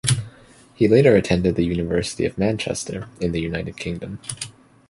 [0.73, 4.17] He later attended the University of Manchester, in the United Kingdom.